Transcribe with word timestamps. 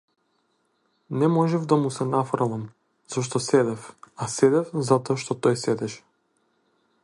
Не 1.23 1.27
можев 1.33 1.65
да 1.73 1.77
му 1.81 1.91
се 1.97 2.07
нафрлам, 2.13 2.63
зашто 3.17 3.43
седев, 3.49 3.85
а 4.25 4.31
седев 4.39 4.73
затоа 4.89 5.23
што 5.25 5.41
тој 5.45 5.63
седеше. 5.67 6.03